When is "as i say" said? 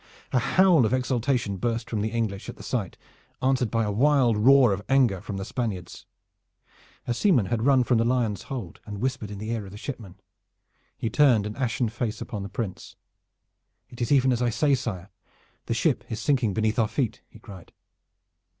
14.31-14.73